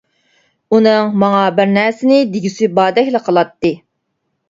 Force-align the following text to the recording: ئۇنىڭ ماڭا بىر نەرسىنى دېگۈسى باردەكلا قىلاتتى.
ئۇنىڭ 0.77 1.11
ماڭا 1.25 1.45
بىر 1.61 1.71
نەرسىنى 1.75 2.19
دېگۈسى 2.35 2.73
باردەكلا 2.81 3.25
قىلاتتى. 3.31 3.77